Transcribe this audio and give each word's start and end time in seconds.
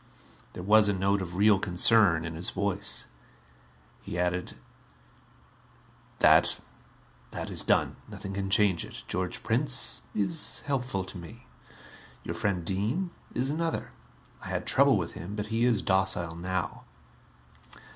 There 0.53 0.63
was 0.63 0.89
a 0.89 0.93
note 0.93 1.21
of 1.21 1.35
real 1.35 1.59
concern 1.59 2.25
in 2.25 2.33
his 2.33 2.49
voice. 2.49 3.05
He 4.01 4.17
added, 4.17 4.57
"That 6.17 6.49
is 7.31 7.61
done 7.61 7.97
nothing 8.09 8.33
can 8.33 8.49
change 8.49 8.83
it. 8.83 9.03
George 9.07 9.43
Prince 9.43 10.01
is 10.15 10.61
helpful 10.61 11.03
to 11.03 11.19
me. 11.19 11.45
Your 12.23 12.33
friend 12.33 12.65
Dean, 12.65 13.11
is 13.35 13.51
another. 13.51 13.91
I 14.43 14.47
had 14.47 14.65
trouble 14.65 14.97
with 14.97 15.11
him, 15.11 15.35
but 15.35 15.53
he 15.53 15.65
is 15.65 15.83
docile 15.83 16.35
now." 16.35 16.81